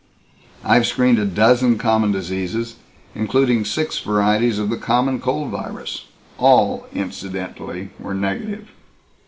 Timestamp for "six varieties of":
3.65-4.71